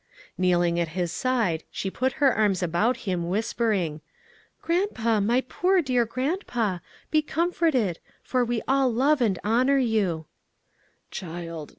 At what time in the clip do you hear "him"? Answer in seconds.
3.05-3.29